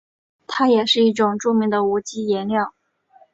[0.47, 2.73] 它也是一种著名的无机颜料。